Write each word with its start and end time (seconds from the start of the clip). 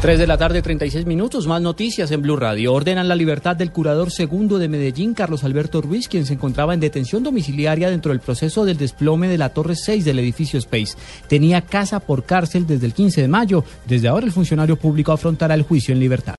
3 0.00 0.16
de 0.16 0.28
la 0.28 0.38
tarde, 0.38 0.62
36 0.62 1.06
minutos, 1.06 1.48
más 1.48 1.60
noticias 1.60 2.12
en 2.12 2.22
Blue 2.22 2.36
Radio. 2.36 2.72
Ordenan 2.72 3.08
la 3.08 3.16
libertad 3.16 3.56
del 3.56 3.72
curador 3.72 4.12
segundo 4.12 4.60
de 4.60 4.68
Medellín, 4.68 5.12
Carlos 5.12 5.42
Alberto 5.42 5.80
Ruiz, 5.80 6.06
quien 6.06 6.24
se 6.24 6.34
encontraba 6.34 6.72
en 6.72 6.78
detención 6.78 7.24
domiciliaria 7.24 7.90
dentro 7.90 8.12
del 8.12 8.20
proceso 8.20 8.64
del 8.64 8.76
desplome 8.76 9.26
de 9.26 9.38
la 9.38 9.48
Torre 9.48 9.74
6 9.74 10.04
del 10.04 10.20
edificio 10.20 10.56
Space. 10.60 10.96
Tenía 11.26 11.62
casa 11.62 11.98
por 11.98 12.22
cárcel 12.22 12.64
desde 12.64 12.86
el 12.86 12.94
15 12.94 13.22
de 13.22 13.26
mayo. 13.26 13.64
Desde 13.88 14.06
ahora 14.06 14.26
el 14.26 14.30
funcionario 14.30 14.76
público 14.76 15.10
afrontará 15.10 15.56
el 15.56 15.62
juicio 15.62 15.92
en 15.92 15.98
libertad. 15.98 16.36